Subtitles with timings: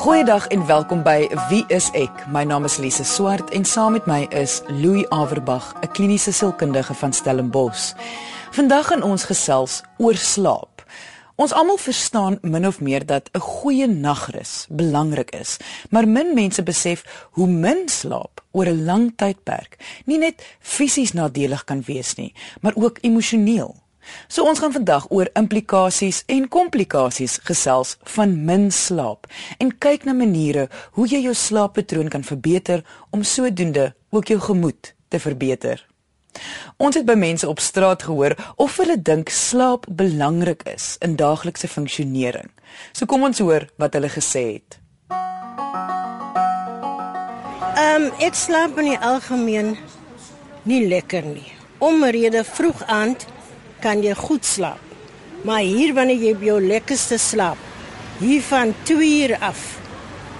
[0.00, 2.22] Goeiedag en welkom by Wie is ek?
[2.32, 6.94] My naam is Lise Swart en saam met my is Louis Averbag, 'n kliniese sielkundige
[6.94, 7.92] van Stellenbosch.
[8.50, 10.84] Vandag gaan ons gesels oor slaap.
[11.36, 15.56] Ons almal verstaan min of meer dat 'n goeie nagrus belangrik is,
[15.90, 19.76] maar min mense besef hoe min slaap oor 'n lang tydperk
[20.06, 23.76] nie net fisies nadelig kan wees nie, maar ook emosioneel.
[24.28, 29.28] So ons gaan vandag oor implikasies en komplikasies gesels van min slaap
[29.58, 34.94] en kyk na maniere hoe jy jou slaappatroon kan verbeter om sodoende ook jou gemoed
[35.08, 35.86] te verbeter.
[36.80, 41.68] Ons het by mense op straat gehoor of hulle dink slaap belangrik is in daaglikse
[41.68, 42.50] funksionering.
[42.92, 44.78] So kom ons hoor wat hulle gesê het.
[47.80, 49.76] Ehm um, ek slaap in die algemeen
[50.68, 51.52] nie lekker nie.
[51.80, 53.26] Omrede vroeg aand
[53.80, 54.80] kan jy goed slaap.
[55.44, 57.58] Maar hier wanneer jy jou lekkerste slaap,
[58.20, 59.60] hier van 2 uur af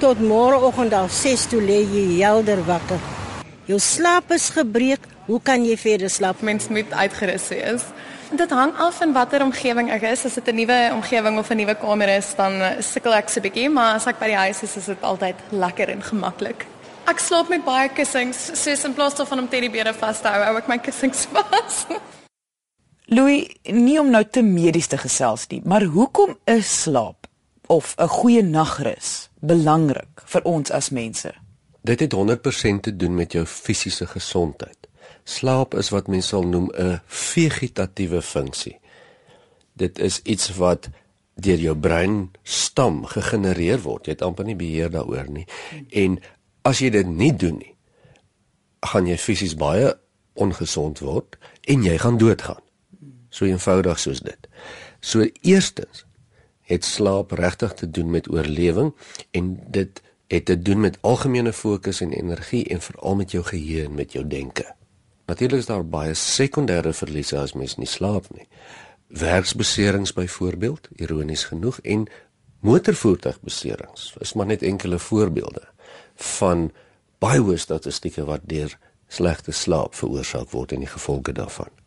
[0.00, 3.00] tot môreoggend al 6 toe lê jy helder wakker.
[3.68, 6.40] Jou slaap is gebreek, hoe kan jy verder slaap?
[6.42, 7.84] Mens moet uitgerus wees.
[8.30, 10.24] Dit hang af van watter omgewing ek is.
[10.24, 13.42] As dit 'n nuwe omgewing of 'n nuwe kamer is, dan sukkel ek so 'n
[13.42, 16.66] bietjie, maar as ek by die huis is, is dit altyd lekker en gemaklik.
[17.06, 20.56] Ek slaap met baie kussings, soos in plaas daarvan om teddybere vas te hou, hou
[20.56, 21.86] ek my kussings vas.
[23.10, 27.26] Louis, nie om nou te medies te gesels nie, maar hoekom is slaap
[27.66, 31.32] of 'n goeie nagrus belangrik vir ons as mense?
[31.82, 34.88] Dit het 100% te doen met jou fisiese gesondheid.
[35.24, 38.78] Slaap is wat mense sal noem 'n vegetatiewe funksie.
[39.72, 40.88] Dit is iets wat
[41.34, 44.06] deur jou brein stam gegenereer word.
[44.06, 45.46] Jy het amper nie beheer daaroor nie.
[45.90, 46.20] En
[46.62, 47.74] as jy dit nie doen nie,
[48.80, 49.98] gaan jy fisies baie
[50.32, 52.62] ongesond word en jy gaan doodgaan.
[53.30, 54.48] So eenvoudig soos dit.
[55.00, 56.04] So eerstens
[56.70, 58.92] het slaap regtig te doen met oorlewing
[59.30, 63.84] en dit het te doen met algemene fokus en energie en veral met jou geheue
[63.84, 64.74] en met jou denke.
[65.26, 68.46] Natuurlik is daar baie sekondêre verliese as mens nie slaap nie.
[69.06, 72.06] Werksbeserings byvoorbeeld, ironies genoeg en
[72.60, 75.66] motorvoertuigbeserings is maar net enkele voorbeelde
[76.14, 76.70] van
[77.18, 78.78] baie hoë statistieke wat deur
[79.08, 81.79] slegte slaap veroorsaak word en die gevolge daarvan.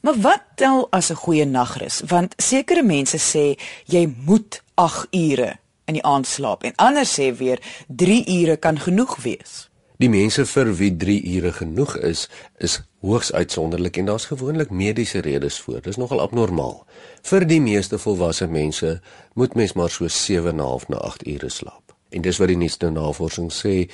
[0.00, 2.02] Maar wat tel as 'n goeie nagrus?
[2.06, 7.36] Want sekere mense sê jy moet 8 ure in die aand slaap en ander sê
[7.36, 9.68] weer 3 ure kan genoeg wees.
[9.98, 15.18] Die mense vir wie 3 ure genoeg is, is hoogs uitsonderlik en daar's gewoonlik mediese
[15.18, 15.80] redes voor.
[15.82, 16.86] Dis nogal abnormaal.
[17.22, 19.00] Vir die meeste volwasse mense
[19.34, 21.88] moet mens maar so 7.5 na 8 ure slaap.
[22.08, 23.90] En dis wat die nuutste navorsing sê,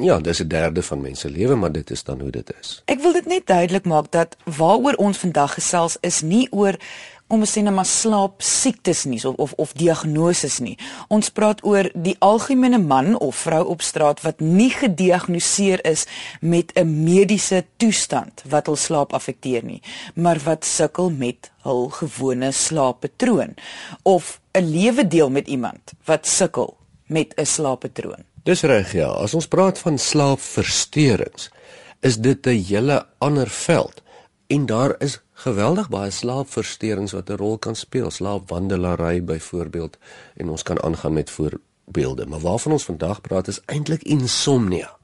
[0.00, 2.82] Ja, dis 'n derde van mense lewe, maar dit is dan hoe dit is.
[2.84, 6.76] Ek wil dit net duidelik maak dat waaroor ons vandag gesels is nie oor
[7.28, 10.76] om ons sê net maar slaap siektes nie of of, of diagnoses nie.
[11.08, 16.06] Ons praat oor die algemene man of vrou op straat wat nie gediagnoseer is
[16.40, 19.82] met 'n mediese toestand wat hul slaap affekteer nie,
[20.14, 23.54] maar wat sukkel met hul gewone slaappatroon
[24.02, 26.76] of 'n lewe deel met iemand wat sukkel
[27.06, 28.33] met 'n slaappatroon.
[28.44, 31.48] Dis reg ja, as ons praat van slaapversteurings,
[32.04, 34.02] is dit 'n hele ander veld
[34.46, 39.96] en daar is geweldig baie slaapversteurings wat 'n rol kan speel, slaapwandelary byvoorbeeld
[40.36, 44.96] en ons kan aangaan met voorbeelde, maar waarvan ons vandag praat is eintlik insomnia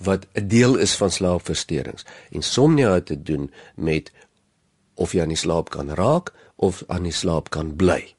[0.00, 2.04] wat 'n deel is van slaapversteurings.
[2.30, 4.12] Insomnia het te doen met
[4.94, 8.14] of jy aan die slaap kan raak of aan die slaap kan bly.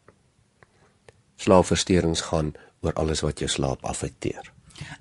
[1.44, 4.52] Slaapversteurings gaan oor alles wat jou slaap affekteer.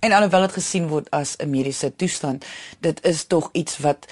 [0.00, 2.44] En alhoewel dit gesien word as 'n mediese toestand,
[2.80, 4.06] dit is tog iets wat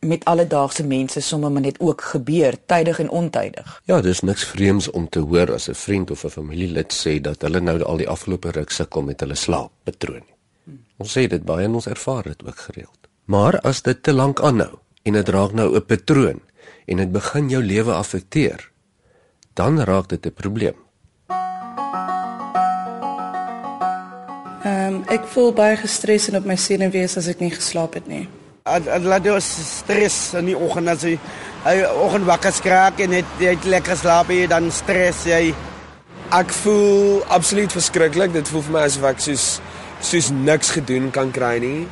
[0.00, 3.82] met alledaagse mense sommer maar net ook gebeur, tydig en ontydig.
[3.84, 7.42] Ja, dis niks vreemds om te hoor as 'n vriend of 'n familielid sê dat
[7.42, 10.24] hulle nou al die afgelope ruk sukkel met hulle slaappatroon.
[10.64, 10.84] Hmm.
[10.96, 12.98] Ons sê dit baie en ons ervaar dit ook gereeld.
[13.24, 16.40] Maar as dit te lank aanhou en dit raak nou 'n patroon
[16.86, 18.70] en dit begin jou lewe affekteer,
[19.54, 20.87] dan raak dit 'n probleem.
[24.68, 28.08] Ehm um, ek voel baie gestres en op my senuwees as ek nie geslaap het
[28.10, 28.26] nie.
[29.06, 31.14] Laat jou stres in die oggend as jy
[31.64, 35.54] hy oggend wakker skraak en net jy het lekker slaap en dan stres jy.
[36.36, 38.34] Ek voel absoluut verskriklik.
[38.34, 39.46] Dit voel vir my asof ek soos
[40.10, 41.86] soos niks gedoen kan kry nie.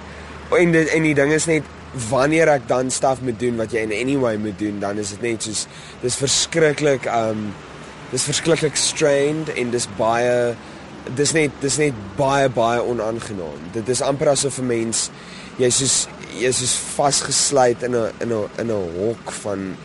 [0.58, 1.72] En dit en die ding is net
[2.10, 5.22] wanneer ek dan staf moet doen wat jy in anyway moet doen, dan is dit
[5.30, 5.64] net soos
[6.02, 7.48] dis verskriklik um
[8.12, 10.54] dis verskriklik strained en dis baie
[11.14, 13.70] dis net dis net baie baie onaangenaam.
[13.72, 15.10] Dit is amper asof 'n mens
[15.56, 19.76] jy soos jy soos vasgesluit in 'n in 'n in 'n hok van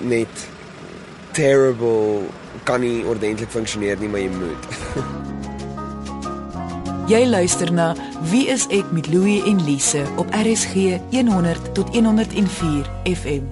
[0.00, 0.48] net
[1.32, 2.22] terrible
[2.64, 4.64] kan nie ordentlik funksioneer nie, maar jy moet.
[7.10, 7.96] Jy luister na
[8.30, 13.48] Wie is ek met Louie en Lise op RSG 100 tot 104 FM.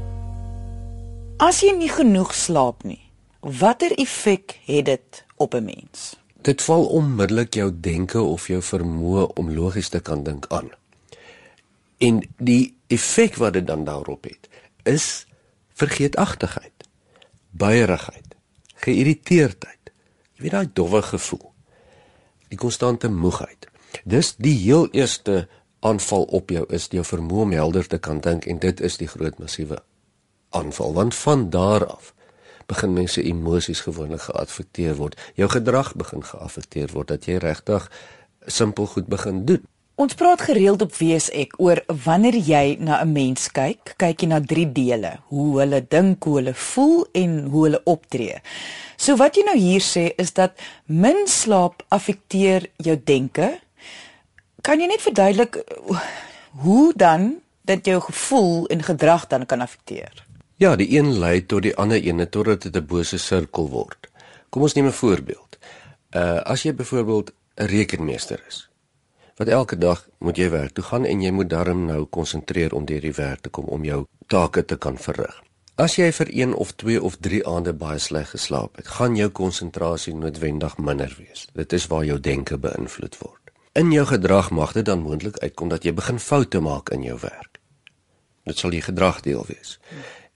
[1.42, 6.14] As jy nie genoeg slaap nie, watter effek het dit op 'n mens?
[6.46, 10.70] Dit val onmiddellik jou denke of jou vermoë om logies te kan dink aan.
[11.98, 14.48] En die effek wat dit dan daarop het,
[14.82, 15.26] is
[15.74, 16.86] vergeetachtigheid,
[17.50, 18.36] buierigheid,
[18.74, 19.92] geïrriteerdheid.
[20.38, 21.50] Jy weet daai dowwe gevoel.
[22.48, 23.66] Die konstante moegheid.
[24.04, 25.48] Dis die heel eerste
[25.80, 29.10] aanval op jou is jou vermoë om helder te kan dink en dit is die
[29.10, 29.78] groot massiewe
[30.50, 32.14] aanval want van daar af
[32.68, 35.16] begin mense emosies gewoonlik geaffekteer word.
[35.34, 37.88] Jou gedrag begin geaffekteer word dat jy regtig
[38.46, 39.64] simpel goed begin doen.
[39.98, 44.28] Ons praat gereeld op wees ek oor wanneer jy na 'n mens kyk, kyk jy
[44.28, 48.38] na drie dele: hoe hulle dink, hoe hulle voel en hoe hulle optree.
[48.96, 50.52] So wat jy nou hier sê is dat
[50.86, 53.58] min slaap affekteer jou denke.
[54.62, 55.56] Kan jy net verduidelik
[56.62, 60.27] hoe dan dit jou gevoel en gedrag dan kan affekteer?
[60.58, 64.10] Ja, die een lei tot die ander ene totdat dit 'n bose sirkel word.
[64.50, 65.58] Kom ons neem 'n voorbeeld.
[66.10, 68.68] Uh as jy byvoorbeeld 'n rekenmeester is
[69.36, 72.84] wat elke dag moet jy werk toe gaan en jy moet darm nou konsentreer om
[72.84, 75.42] deur die werk te kom om jou take te kan verrig.
[75.74, 79.28] As jy vir 1 of 2 of 3 aande baie sleg geslaap het, gaan jou
[79.28, 81.46] konsentrasie noodwendig minder wees.
[81.54, 83.50] Dit is waar jou denke beïnvloed word.
[83.72, 87.18] In jou gedrag mag dit dan moontlik uitkom dat jy begin foute maak in jou
[87.22, 87.60] werk.
[88.44, 89.78] Dit sal die gedrag deel wees.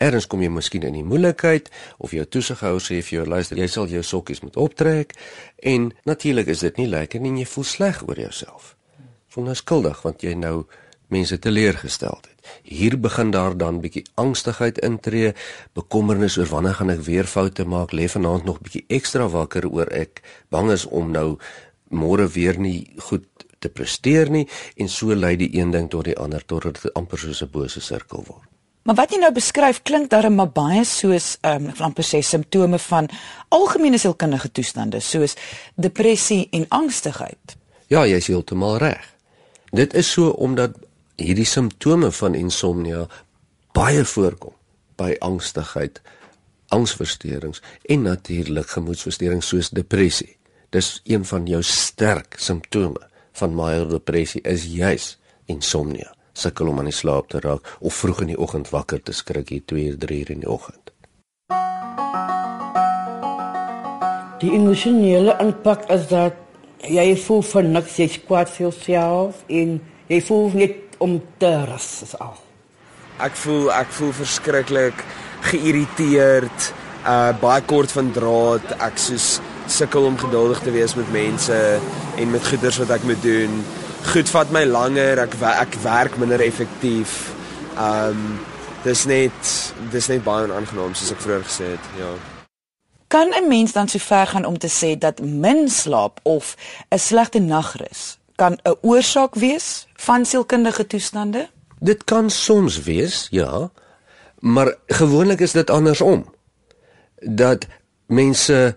[0.03, 1.71] Erns kom jy miskien in die moeilikheid
[2.03, 5.15] of jou toesighouer sê vir jou luister jy sal jou sokkies moet optrek
[5.73, 8.75] en natuurlik is dit nie lekker nie en jy voel sleg oor jouself.
[9.31, 10.65] Voel nou skuldig want jy nou
[11.13, 12.29] mense teleurgestel het.
[12.67, 15.35] Hier begin daar dan bietjie angstigheid intree,
[15.77, 19.93] bekommernis oor wanneer gaan ek weer foute maak, lê vanaand nog bietjie ekstra wakker oor
[19.93, 21.37] ek bang is om nou
[21.93, 23.29] môre weer nie goed
[23.63, 24.49] te presteer nie
[24.81, 27.81] en so lei die een ding tot die ander totdat dit amper soos 'n bose
[27.81, 28.49] sirkel word.
[28.83, 32.07] Maar wat jy nou beskryf klink darem maar baie soos ehm um, ek wil amper
[32.07, 33.09] sê simptome van
[33.55, 35.37] algemene sielkundige toestande soos
[35.79, 37.55] depressie en angstigheid.
[37.87, 39.05] Ja, jy is heeltemal reg.
[39.71, 40.75] Dit is so omdat
[41.21, 43.05] hierdie simptome van insomnia
[43.77, 44.57] baie voorkom
[44.99, 46.01] by angstigheid,
[46.75, 50.35] angsversteurings en natuurlik gemoedversteurings soos depressie.
[50.75, 53.07] Dis een van jou sterk simptome
[53.39, 55.13] van mild depressie is juis
[55.47, 59.13] insomnia sukkel om aan die slaap te raak of vroeg in die oggend wakker te
[59.13, 60.93] skrik hier 2 uur 3 uur in die oggend.
[64.43, 66.39] Die emosionele impak is dat
[66.83, 69.77] jy voel vir niks jy kwaad vir jouself en
[70.09, 72.35] jy voel net om te rus is al.
[73.23, 75.05] Ek voel ek voel verskriklik
[75.53, 76.73] geïrriteerd,
[77.07, 78.67] uh baie kort van draad.
[78.83, 79.37] Ek soos
[79.71, 81.59] sukkel om geduldig te wees met mense
[82.19, 83.63] en met goeders wat ek moet doen
[84.05, 87.33] goed vat my langer, ek ek werk minder effektief.
[87.79, 88.41] Um
[88.83, 89.53] dis net
[89.93, 92.11] dis net baie onaangenaam soos ek vroeër gesê het, ja.
[93.09, 96.57] Kan 'n mens dan so ver gaan om te sê dat min slaap of
[96.91, 101.49] 'n slegte nagrus kan 'n oorsaak wees van sielkundige toestande?
[101.79, 103.71] Dit kan soms wees, ja.
[104.39, 106.35] Maar gewoonlik is dit andersom.
[107.21, 107.67] Dat
[108.07, 108.77] mense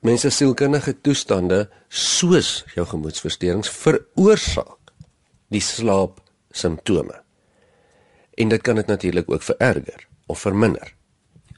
[0.00, 4.92] mense sielkundige toestande soos jou gemoedsversteurings veroorsaak
[5.54, 6.18] die slaap
[6.50, 7.20] simptome.
[8.34, 10.94] En dit kan dit natuurlik ook vererger of verminder.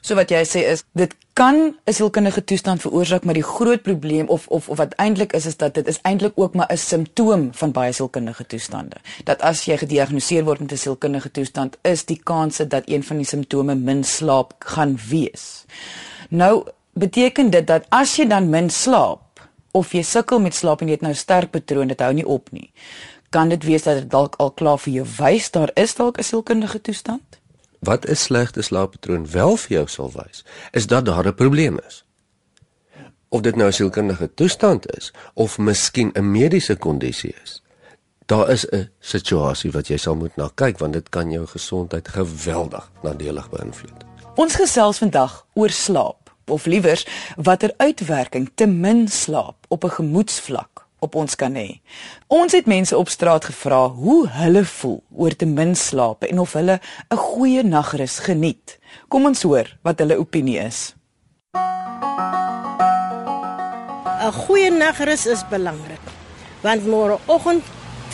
[0.05, 4.27] So wat jy sê is dit kan 'n sielkundige toestand veroorsaak, maar die groot probleem
[4.27, 7.49] of of of wat eintlik is is dat dit is eintlik ook maar 'n simptoom
[7.53, 8.95] van baie sielkundige toestande.
[9.23, 13.17] Dat as jy gediagnoseer word met 'n sielkundige toestand, is die kanse dat een van
[13.17, 15.65] die simptome min slaap gaan wees.
[16.29, 16.63] Nou
[16.93, 19.26] beteken dit dat as jy dan min slaap
[19.71, 22.51] of jy sukkel met slaap en jy het nou sterk patroon dit hou nie op
[22.51, 22.71] nie.
[23.29, 26.23] Kan dit wees dat dit dalk al klaar vir jou wys daar is dalk 'n
[26.23, 27.39] sielkundige toestand?
[27.79, 32.05] Wat 'n slegte slaappatroon wel vir jou sal wys is dat daar 'n probleem is.
[33.29, 37.61] Of dit nou 'n sielkundige toestand is of miskien 'n mediese kondisie is
[38.27, 42.07] daar is 'n situasie wat jy sal moet na kyk want dit kan jou gesondheid
[42.07, 44.03] geweldig nadelig beïnvloed.
[44.35, 50.87] Ons gesels vandag oor slaap of liewers watter uitwerking te min slaap op 'n gemoedsvlak
[50.99, 51.79] op ons kan hê.
[52.27, 56.53] Ons het mense op straat gevra hoe hulle voel oor te min slaap en of
[56.53, 58.79] hulle 'n goeie nagrus geniet.
[59.07, 60.95] Kom ons hoor wat hulle opinie is.
[64.27, 66.05] 'n Goeie nagrus is belangrik.
[66.61, 67.63] Want môreoggend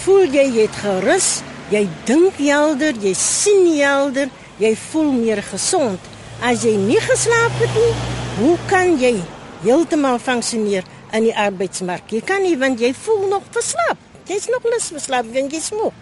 [0.03, 5.99] voel jy jy het gerus, jy dink helder, jy sien helder, jy voel meer gesond.
[6.41, 9.15] As jy nie geslaap het nie, Hoe kan jy
[9.63, 12.09] heeltemal funksioneer in die arbeidsmark.
[12.11, 14.01] Jy kan nie want jy voel nog verslaap.
[14.27, 15.99] Jy's nog lus verslaap want jy smok.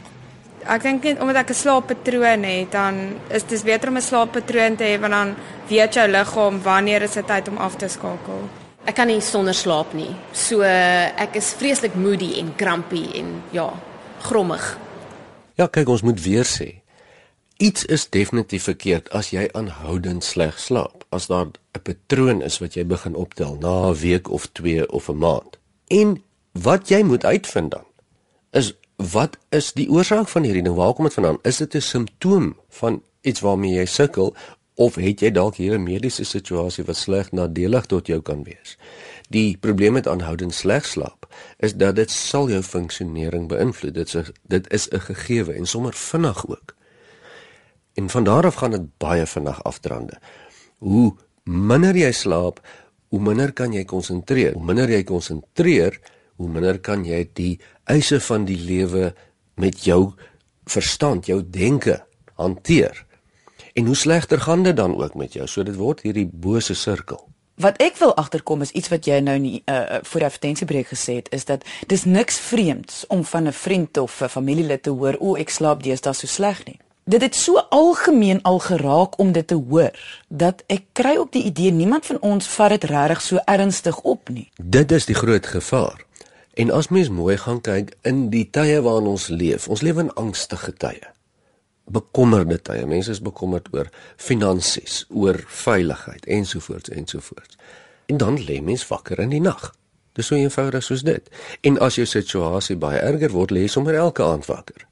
[0.61, 4.75] Ek dink net omdat ek 'n slaappatroon het, dan is dit beter om 'n slaappatroon
[4.77, 5.35] te hê want dan
[5.67, 8.49] weet jou liggaam wanneer is dit tyd om af te skakel.
[8.85, 10.15] Ek kan nie sonder slaap nie.
[10.31, 13.73] So ek is vreeslik moody en grumpy en ja,
[14.21, 14.77] grommig.
[15.55, 16.80] Ja, kyk, ons moet weer sê.
[17.61, 21.03] Iets is definitief verkeerd as jy aanhoudend sleg slaap.
[21.13, 25.09] As daar 'n patroon is wat jy begin optel na 'n week of 2 of
[25.09, 25.59] 'n maand.
[25.87, 27.85] En wat jy moet uitvind dan
[28.51, 30.75] is wat is die oorsaak van hierdie ding?
[30.75, 31.37] Waar kom dit vandaan?
[31.41, 34.35] Is dit 'n simptoom van iets waarmee jy sukkel
[34.73, 38.77] of het jy dalk hier 'n mediese situasie wat sleg nadelig tot jou kan wees?
[39.29, 43.93] Die probleem met aanhoudend sleg slaap is dat dit sal jou funksionering beïnvloed.
[43.93, 46.75] Dit is dit is 'n gegewe en sommer vinnig ook.
[47.93, 50.19] En van daar af gaan dit baie vinnig afdraande.
[50.77, 52.61] Hoe minder jy slaap,
[53.11, 54.53] hoe minder kan jy konsentreer.
[54.53, 55.99] Hoe minder jy konsentreer,
[56.39, 57.59] hoe minder kan jy die
[57.91, 59.11] eise van die lewe
[59.59, 60.13] met jou
[60.71, 61.99] verstand, jou denke
[62.39, 63.03] hanteer.
[63.73, 65.47] En hoe slegter gaan dit dan ook met jou?
[65.47, 67.19] So dit word hierdie bose sirkel.
[67.61, 71.27] Wat ek wil agterkom is iets wat jy nou nie uh, voor advertensiebreek gesê het
[71.35, 75.35] is dat dis niks vreemds om van 'n vriend of 'n familielid te hoor o
[75.35, 76.79] ek slaap deesdae so sleg nie.
[77.11, 79.91] Dit het so algemeen al geraak om dit te hoor
[80.27, 84.29] dat ek kry ook die idee niemand van ons vat dit regtig so ernstig op
[84.29, 84.45] nie.
[84.55, 86.05] Dit is die groot gevaar.
[86.53, 90.13] En as mens mooi gaan kyk in die tye waarin ons leef, ons leef in
[90.13, 91.09] angstige tye.
[91.91, 92.85] Bekommerde tye.
[92.87, 97.57] Mense is bekommerd oor finansies, oor veiligheid ensovoorts ensovoorts.
[98.07, 99.73] En dan lê mens wakker in die nag.
[100.15, 101.27] Dis so eenvoudig soos dit.
[101.61, 104.87] En as jou situasie baie erger word, lê jy sommer elke aand wakker.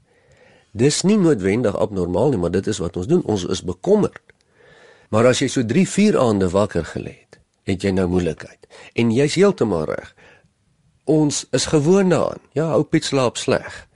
[0.72, 3.22] Dis nie noodwendig abnormaal nie, maar dit is wat ons doen.
[3.24, 4.22] Ons is bekommerd.
[5.10, 8.66] Maar as jy so 3, 4 aande wakker gelê het, het jy nou moeilikheid.
[8.94, 10.14] En jy's heeltemal reg
[11.10, 12.42] ons is gewoond daaraan.
[12.52, 13.88] Ja, ou Piet slaap sleg.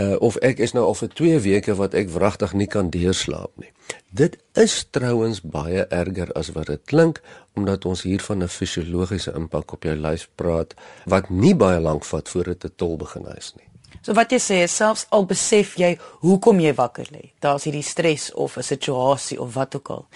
[0.00, 3.50] Uh of ek is nou al vir 2 weke wat ek wragtig nie kan deurslaap
[3.60, 3.72] nie.
[4.14, 7.18] Dit is trouens baie erger as wat dit klink
[7.58, 12.04] omdat ons hier van 'n fisiologiese impak op jou lyf praat wat nie baie lank
[12.04, 13.69] vat voor dit 'n tol begin hys nie.
[14.00, 15.90] So wat jy sê is selfs al besef jy
[16.22, 17.32] hoekom jy wakker lê.
[17.44, 20.06] Daar's hierdie stres of 'n situasie of wat ook al.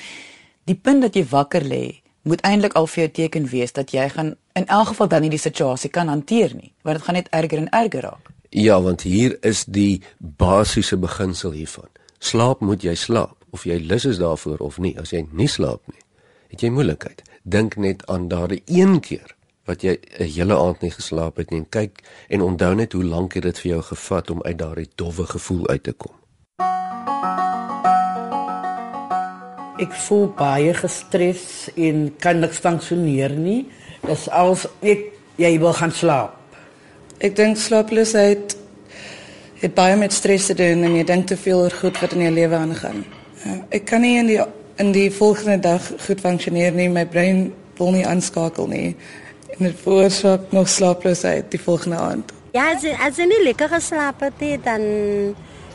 [0.64, 4.08] Die punt dat jy wakker lê moet eintlik al vir jou teken wees dat jy
[4.08, 7.28] gaan in elk geval dan nie die situasie kan hanteer nie, want dit gaan net
[7.30, 8.30] erger en erger raak.
[8.50, 11.88] Ja, want hier is die basiese beginsel hiervan.
[12.18, 14.98] Slaap moet jy slaap of jy lus is daarvoor of nie.
[14.98, 16.00] As jy nie slaap nie,
[16.48, 17.22] het jy moeilikheid.
[17.42, 19.34] Dink net aan daardie een keer
[19.64, 23.04] wat jy 'n hele aand nie geslaap het nie en kyk en onthou net hoe
[23.04, 26.12] lank dit vir jou gevat om uit daardie dowwe gevoel uit te kom.
[29.78, 33.66] Ek voel baie gestres en kan niks funksioneer nie.
[34.06, 36.36] Dis als ek jy wil gaan slaap.
[37.18, 38.56] Ek dink slaaploosheid
[39.62, 42.20] het baie met stres te doen en jy dink te veel oor goed wat in
[42.20, 43.04] jou lewe aangaan.
[43.44, 44.40] Ja, ek kan nie in die
[44.76, 46.88] in die volgende dag goed funksioneer nie.
[46.88, 48.96] My brein wil nie aanskakel nie.
[49.58, 52.32] En dit veroorsaak nog slaaploosheid die volgende aand.
[52.54, 54.82] Ja, as as jy nie lekker geslaap het nie, dan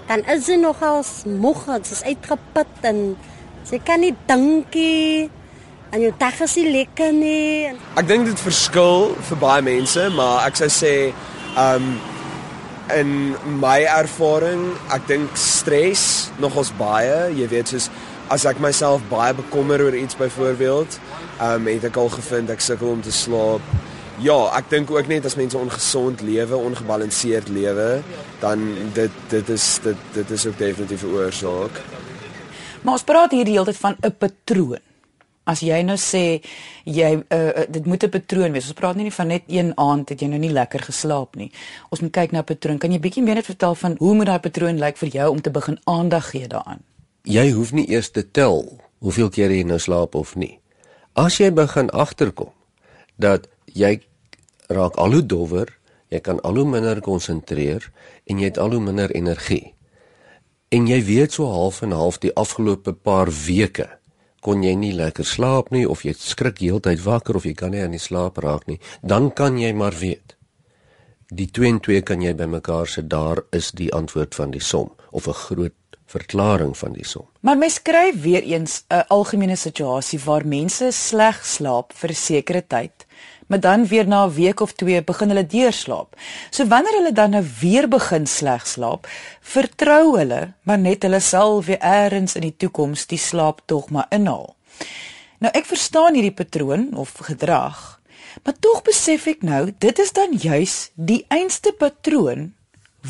[0.09, 3.01] dan is jy nogal moeg, dit is uitgeput en
[3.69, 5.29] jy kan nie dink nie.
[5.89, 7.74] En jou dag is nie lekker nie.
[7.98, 10.93] Ek dink dit verskil vir baie mense, maar ek sou sê
[11.57, 11.93] um
[12.89, 14.63] in my ervaring,
[14.95, 17.89] ek dink stres nogals baie, jy weet soos
[18.29, 21.00] as ek myself baie bekommer oor iets byvoorbeeld,
[21.41, 23.62] um het ek al gevind ek sukkel om te slaap.
[24.19, 28.01] Ja, ek dink ook net as mense ongesond lewe, ongebalanseerd lewe,
[28.41, 31.81] dan dit dit is dit dit is ook definitief 'n oorsaak.
[32.81, 34.83] Maar ons praat hier die hele tyd van 'n patroon.
[35.43, 36.43] As jy nou sê
[36.86, 38.67] jy uh, dit moet 'n patroon wees.
[38.69, 41.51] Ons praat nie van net een aand het jy nou nie lekker geslaap nie.
[41.89, 42.77] Ons moet kyk na 'n patroon.
[42.77, 45.41] Kan jy bietjie meer net vertel van hoe moet daai patroon lyk vir jou om
[45.41, 46.83] te begin aandag gee daaraan?
[47.27, 50.59] Jy hoef nie eers te tel hoeveel keer jy nou slaap of nie.
[51.19, 52.53] As jy begin agterkom
[53.19, 53.99] dat jy
[54.71, 55.67] raak al hoe dowwer,
[56.09, 57.91] jy kan al hoe minder konsentreer
[58.25, 59.73] en jy het al hoe minder energie.
[60.71, 63.89] En jy weet so half en half die afgelope paar weke
[64.39, 67.81] kon jy nie lekker slaap nie of jy skrik heeltyd wakker of jy kan nie
[67.83, 70.38] aan die slaap raak nie, dan kan jy maar weet.
[71.29, 74.95] Die 2 en 2 kan jy bymekaar sit, daar is die antwoord van die som
[75.11, 75.75] of 'n groot
[76.09, 77.27] verklaring van die som.
[77.45, 82.63] Maar mens skryf weer eens 'n algemene situasie waar mense sleg slaap vir 'n sekere
[82.67, 83.05] tyd
[83.49, 86.15] maar dan weer na 'n week of 2 begin hulle deurslaap.
[86.49, 89.07] So wanneer hulle dan nou weer begin sleg slaap,
[89.41, 94.05] vertrou hulle maar net hulle sal weer eers in die toekoms die slaap tog maar
[94.09, 94.55] inhaal.
[95.39, 97.99] Nou ek verstaan hierdie patroon of gedrag,
[98.43, 102.53] Maar tog besef ek nou, dit is dan juis die einste patroon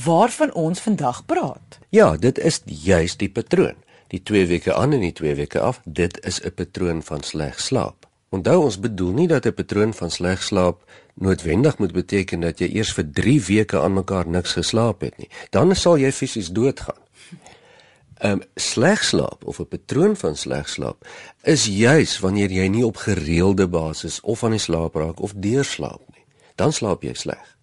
[0.06, 1.80] waarvan ons vandag praat.
[1.90, 3.76] Ja, dit is juis die patroon.
[4.08, 7.60] Die 2 weke aan en die 2 weke af, dit is 'n patroon van sleg
[7.60, 8.08] slaap.
[8.30, 12.70] Onthou ons bedoel nie dat 'n patroon van sleg slaap noodwendig moet beteken dat jy
[12.76, 15.30] eers vir 3 weke aan mekaar niks geslaap het nie.
[15.50, 17.02] Dan sal jy fisies doodgaan.
[18.20, 21.08] Ehm um, sleg slaap of 'n patroon van sleg slaap
[21.44, 26.02] is juis wanneer jy nie op gereelde basis of aan die slaap raak of deurslaap
[26.14, 26.26] nie.
[26.56, 27.58] Dan slaap jy sleg.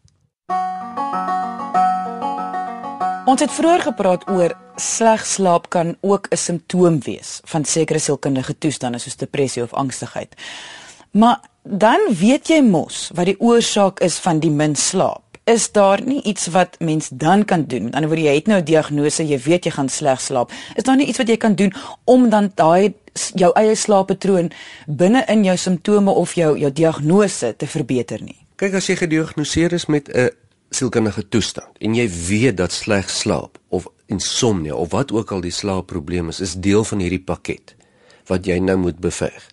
[3.27, 8.59] Ons het vroeër gepraat oor sleg slaap kan ook 'n simptoom wees van sekere sielkundige
[8.59, 10.35] toestande soos depressie of angstigheid.
[11.11, 15.23] Maar dan weet jy mos wat die oorsaak is van die min slaap.
[15.45, 17.85] Is daar nie iets wat mens dan kan doen?
[17.85, 20.53] Met ander woorde, jy het nou 'n diagnose, jy weet jy gaan sleg slaap.
[20.75, 21.73] Is daar nie iets wat jy kan doen
[22.05, 22.95] om dan daai
[23.35, 24.51] jou eie slaappatroon
[24.87, 28.47] binne in jou simptome of jou jou diagnose te verbeter nie?
[28.57, 30.31] Kyk as jy gediagnoseer is met 'n
[30.77, 35.55] sielkundige toestand en jy weet dat sleg slaap of insomnie of wat ook al die
[35.55, 37.75] slaapprobleem is, is deel van hierdie pakket
[38.31, 39.45] wat jy nou moet beveg.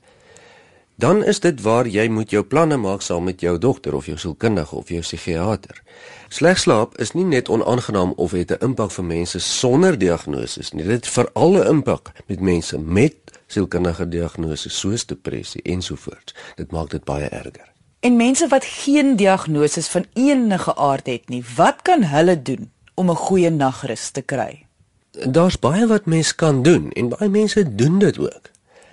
[0.95, 4.17] Dan is dit waar jy moet jou planne maak saam met jou dokter of jou
[4.17, 5.81] sielkundige of jou psigiater.
[6.29, 10.83] Sleg slaap is nie net onaangenaam of het 'n impak vir mense sonder diagnose nie.
[10.83, 13.15] Dit het veral 'n impak met mense met
[13.47, 16.33] sielkundige diagnoses soos depressie ensovoorts.
[16.55, 17.72] Dit maak dit baie erger.
[18.03, 23.09] En mense wat geen diagnose van enige aard het nie, wat kan hulle doen om
[23.09, 24.65] 'n goeie nagrus te kry?
[25.11, 28.49] Daar's baie wat mense kan doen en baie mense doen dit ook.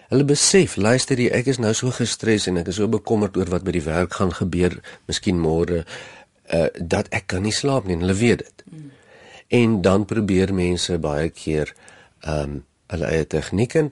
[0.09, 3.51] Hulle besef, luister jy, ek is nou so gestres en ek is so bekommerd oor
[3.51, 5.85] wat by die werk gaan gebeur, miskien môre,
[6.53, 8.63] uh dat ek kan nie slaap nie, hulle weet dit.
[8.71, 8.91] Hmm.
[9.49, 11.75] En dan probeer mense baie keer
[12.27, 13.91] um hulle eie tegnieke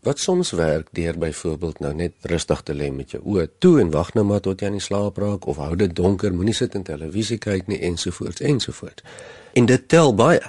[0.00, 3.90] wat soms werk deur byvoorbeeld nou net rustig te lê met jou oë toe en
[3.92, 6.74] wag nou maar tot jy aan die slaap raak of hou dit donker, moenie sit
[6.74, 9.04] en televisie kyk nie ensovoorts ensovoorts.
[9.52, 10.40] En dit tel baie.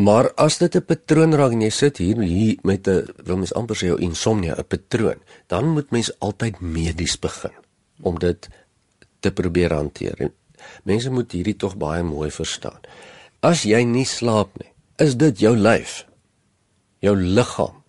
[0.00, 3.54] Maar as dit 'n patroon raak en jy sit hier hier met 'n wil mens
[3.54, 7.52] amper sê jou insomnia, 'n patroon, dan moet mens altyd medies begin
[8.00, 8.48] om dit
[9.20, 10.14] te probeer hanteer.
[10.20, 10.32] En
[10.84, 12.80] mense moet hierdie tog baie mooi verstaan.
[13.40, 16.06] As jy nie slaap nie, is dit jou lyf,
[16.98, 17.79] jou liggaam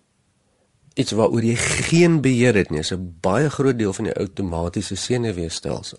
[0.94, 2.80] iets waaroor jy geen beheer het nie.
[2.80, 5.98] Dit is 'n baie groot deel van die outomatiese senuweestelsel.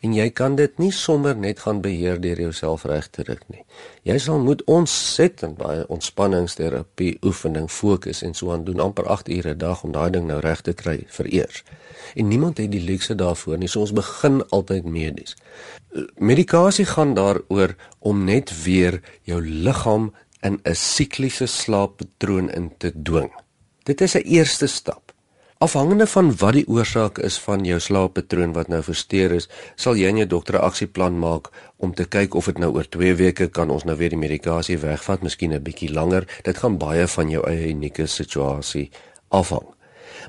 [0.00, 3.64] En jy kan dit nie sommer net gaan beheer deur jouself reg te ruk nie.
[4.02, 9.54] Jy sal moet ontsettend baie ontspanningsterapie, oefening, fokus en so aan doen amper 8 ure
[9.54, 11.64] 'n dag om daai ding nou reg te kry vir eers.
[12.14, 13.68] En niemand het die luukse daarvoor nie.
[13.68, 15.36] So ons begin altyd medies.
[16.14, 23.45] Medikasie gaan daaroor om net weer jou liggaam in 'n sikliese slaappatroon in te dwing.
[23.86, 25.14] Dit is 'n eerste stap.
[25.58, 30.08] Afhangende van wat die oorsaak is van jou slaappatroon wat nou versteur is, sal jy
[30.08, 33.46] en jou dokter 'n aksieplan maak om te kyk of dit nou oor 2 weke
[33.48, 36.26] kan ons nou weer die medikasie wegvat, miskien 'n bietjie langer.
[36.42, 38.90] Dit gaan baie van jou eie unieke situasie
[39.28, 39.74] afhang.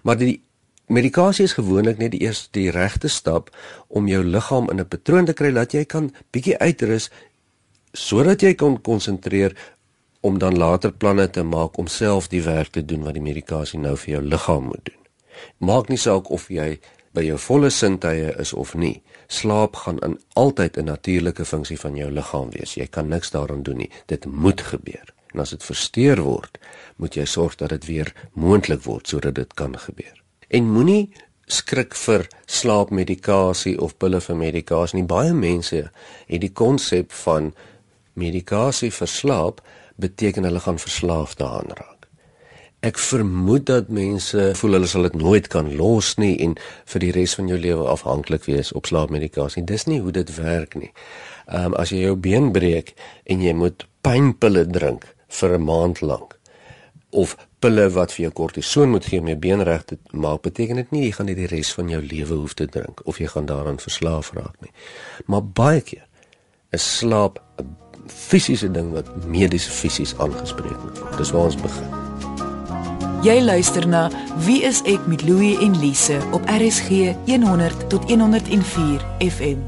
[0.04, 0.42] Maar die
[0.86, 3.56] medikasie is gewoonlik net die eerste die regte stap
[3.88, 7.10] om jou liggaam in 'n patroon te kry dat jy kan bietjie uitrus
[7.94, 9.56] sodat jy kan konsentreer
[10.22, 13.80] om dan later planne te maak om self die werk te doen wat die medikasie
[13.80, 15.02] nou vir jou liggaam moet doen.
[15.58, 16.80] Maak nie saak of jy
[17.18, 19.02] by jou volle sintuie is of nie.
[19.28, 22.76] Slaap gaan in altyd 'n natuurlike funksie van jou liggaam wees.
[22.76, 23.92] Jy kan niks daaraan doen nie.
[24.06, 25.14] Dit moet gebeur.
[25.34, 26.58] En as dit versteur word,
[26.96, 30.24] moet jy sorg dat dit weer moontlik word sodat dit kan gebeur.
[30.48, 31.10] En moenie
[31.48, 35.08] skrik vir slaapmedikasie of pille vir medikasie nie.
[35.08, 35.92] Baie mense
[36.28, 37.54] het die konsep van
[38.14, 39.62] medikasie vir slaap
[39.98, 42.08] beteken hulle gaan verslaaf daaraan raak.
[42.86, 46.54] Ek vermoed dat mense voel hulle sal dit nooit kan los nie en
[46.86, 49.66] vir die res van jou lewe afhanklik wees op slaapmedikasie.
[49.66, 50.92] Dis nie hoe dit werk nie.
[51.48, 52.94] Ehm um, as jy jou been breek
[53.26, 55.08] en jy moet pynpille drink
[55.40, 56.38] vir 'n maand lank
[57.10, 60.76] of pille wat vir jou kortison moet gee om jou been reg te maak, beteken
[60.76, 63.28] dit nie jy gaan dit die res van jou lewe hoef te drink of jy
[63.28, 64.72] gaan daaraan verslaaf raak nie.
[65.26, 66.06] Maar baie keer
[66.72, 71.18] is slaap 'n fisiese ding wat medies fisies aangespreek moet word.
[71.18, 71.96] Dis waar ons begin.
[73.26, 74.08] Jy luister na
[74.46, 79.64] Wie is ek met Louie en Lise op RSG 100 tot 104 FM.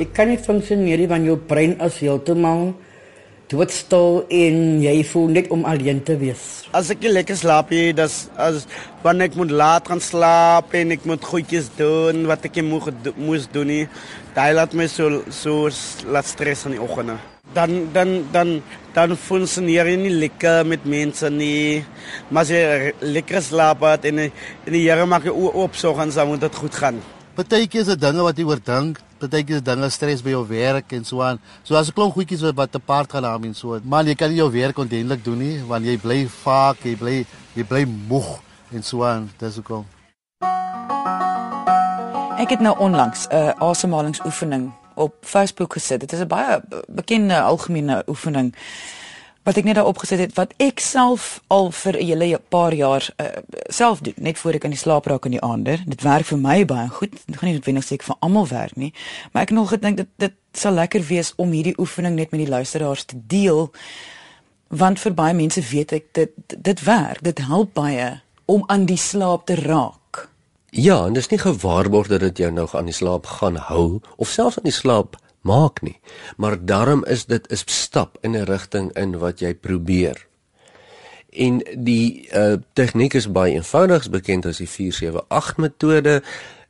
[0.00, 2.72] Ek kan nie funksioneer nie want jou brein is heeltemal
[3.50, 6.44] doodstil en jy voel net om alleen te wees.
[6.76, 8.66] As ek lekker slaap, dis as
[9.02, 13.48] wanneer ek moet laat gaan slaap en ek moet goedjies doen wat ek moeg moes
[13.50, 13.84] doen nie.
[14.36, 15.68] Daai laat my so so
[16.06, 17.18] laat stres in die oggende.
[17.54, 18.60] Dan dan dan
[18.94, 21.82] dan funksioneer jy nie lekker met mense nie.
[22.30, 24.30] Maar as jy lekker slaap het en en
[24.70, 27.02] die Here maak jou oop so gaan, dan moet dit goed gaan.
[27.34, 31.04] Partykeer is dit dinge wat jy oordink, partykeer is dinge stres by jou werk en
[31.04, 31.38] so aan.
[31.62, 33.78] So as 'n klomp goedjies wat te paart gaan daarmee en so.
[33.84, 37.26] Man, jy kan nie jou werk ordentlik doen nie want jy bly vaak, jy bly
[37.54, 38.40] jy bly moeg
[38.72, 39.30] en so aan.
[39.38, 39.84] Dis hoekom.
[42.40, 46.00] Ek het nou onlangs 'n uh, asemhalingsoefening op Facebook gesit.
[46.00, 48.54] Dit is 'n baie bekende algemene oefening
[49.42, 53.08] wat ek net daar opgesit het wat ek self al vir 'n hele paar jaar
[53.16, 53.26] uh,
[53.68, 55.78] self doen net voor ek aan die slaap raak in die aande.
[55.86, 57.10] Dit werk vir my baie goed.
[57.26, 58.92] Dit gaan nie noodwendig sê ek vir almal werk nie,
[59.32, 62.40] maar ek het nog gedink dit dit sal lekker wees om hierdie oefening net met
[62.40, 63.70] die luisteraars te deel
[64.68, 67.22] want vir baie mense weet ek dit dit werk.
[67.22, 70.28] Dit help baie om aan die slaap te raak.
[70.70, 74.28] Ja, en dis nie gewaarborg dat dit jou nou aan die slaap gaan hou of
[74.28, 76.00] selfs aan die slaap maak nie.
[76.36, 80.26] Maar daarom is dit 'n stap in 'n rigting in wat jy probeer.
[81.30, 86.22] En die uh tegniek is baie eenvoudig, bekend as die 478 metode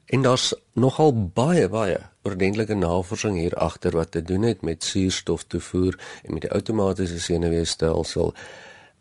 [0.06, 5.44] en daar's nogal baie baie ordentlike navorsing hier agter wat te doen het met suurstof
[5.44, 8.34] toevoer en met die outomatiese senuweestelsel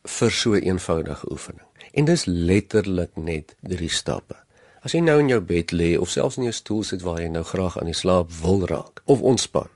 [0.04, 1.68] vir so 'n eenvoudige oefening.
[1.94, 4.36] En dis letterlik net drie stappe.
[4.84, 7.28] As jy nou in jou bed lê of selfs in jou stoel sit waar jy
[7.34, 9.68] nou graag aan die slaap wil raak of ontspan,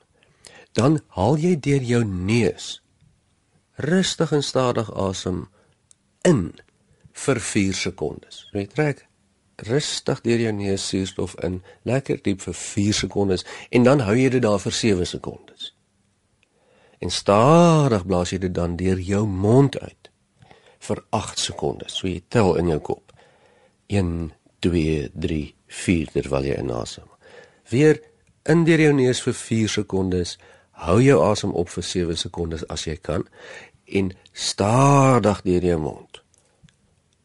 [0.73, 2.79] dan haal jy deur jou neus
[3.75, 5.47] rustig en stadig asem
[6.25, 6.53] in
[7.13, 8.45] vir 4 sekondes.
[8.53, 9.05] Jy trek
[9.67, 14.29] rustig deur jou neus suurstof in, lekker diep vir 4 sekondes en dan hou jy
[14.33, 15.73] dit daar vir 7 sekondes.
[17.03, 20.09] En stadig blaas jy dit dan deur jou mond uit
[20.83, 21.97] vir 8 sekondes.
[21.99, 23.11] So jy tel in jou kop.
[23.91, 24.31] 1
[24.63, 25.43] 2 3
[25.83, 27.07] 4 terwyl jy inasem.
[27.71, 28.01] Weer
[28.49, 30.37] in deur jou neus vir 4 sekondes,
[30.87, 33.27] hou jou asem op vir 7 sekondes as jy kan
[33.85, 36.23] en stadig deur jou mond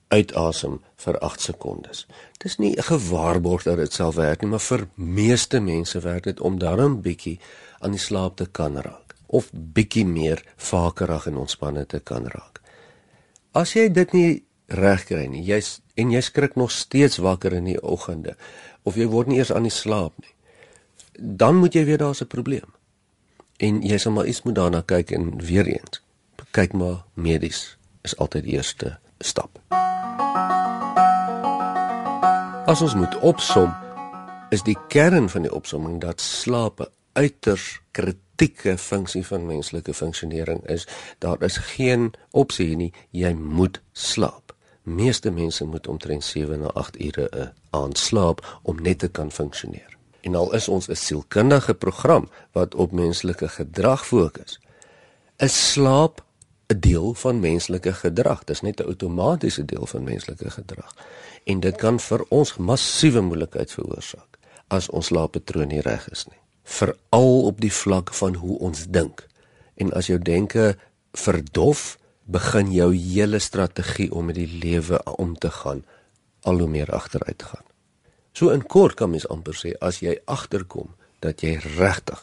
[0.09, 2.07] uitasem vir 8 sekondes.
[2.41, 6.59] Dis nie gewaarborg dat dit sal werk nie, maar vir meeste mense werk dit om
[6.59, 7.37] daarom bietjie
[7.85, 12.63] aan die slaap te kan raak of bietjie meer vakerig en ontspanne te kan raak.
[13.53, 14.31] As jy dit nie
[14.69, 15.43] reg kry nie.
[15.43, 18.37] Jy's en jy skrik nog steeds wakker in die oggende
[18.83, 20.35] of jy word nie eers aan die slaap nie.
[21.19, 22.69] Dan moet jy weet daar's 'n probleem.
[23.59, 26.03] En jy sal maar iets moet daarna kyk en weer eens
[26.53, 29.61] kyk maar medies is altyd die eerste stap.
[32.69, 33.73] As ons moet opsom
[34.55, 36.83] is die kern van die opsomming dat slaap
[37.19, 40.87] uiters kritieke funksie van menslike funksionering is.
[41.19, 44.48] Daar is geen opsie nie, jy moet slaap
[44.89, 49.33] meeste mense moet omtrent 7 na 8 ure 'n aand slaap om net te kan
[49.33, 49.97] funksioneer.
[50.21, 54.61] En al is ons 'n sielkundige program wat op menslike gedrag fokus,
[55.37, 56.25] is slaap
[56.67, 58.39] 'n deel van menslike gedrag.
[58.39, 60.95] Dit is net 'n outomatiese deel van menslike gedrag.
[61.45, 66.39] En dit kan vir ons massiewe moeilikheid veroorsaak as ons slaappatroon nie reg is nie.
[66.63, 69.27] Veral op die vlak van hoe ons dink.
[69.75, 70.77] En as jou denke
[71.13, 75.85] verdof, begin jou hele strategie om met die lewe om te gaan
[76.45, 77.65] al hoe meer agteruit gaan.
[78.33, 80.93] So in kort kan mens amper sê as jy agterkom
[81.25, 82.21] dat jy regtig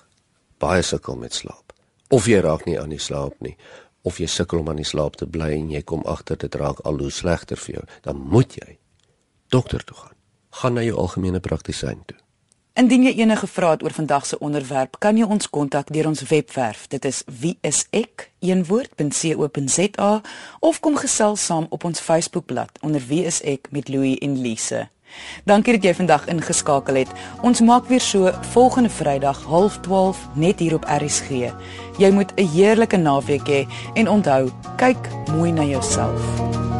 [0.61, 1.73] baie sukkel met slaap
[2.13, 3.57] of jy raak nie aan die slaap nie
[4.05, 6.83] of jy sukkel om aan die slaap te bly en jy kom agter dit raak
[6.85, 8.77] al hoe slegter vir jou, dan moet jy
[9.49, 10.13] dokter toe gaan.
[10.61, 12.19] Gaan na jou algemene praktisyn toe.
[12.75, 16.25] Indien jy enige vrae het oor vandag se onderwerp, kan jy ons kontak deur ons
[16.27, 16.87] webwerf.
[16.91, 18.21] Dit is wieisek.co.za
[20.59, 24.89] of kom gesels saam op ons Facebookblad onder wieisek met Louie en Lise.
[25.47, 27.11] Dankie dat jy vandag ingeskakel het.
[27.47, 31.29] Ons maak weer so volgende Vrydag 12:30 net hier op RSG.
[31.97, 36.74] Jy moet 'n heerlike naweek hê en onthou, kyk mooi na jouself.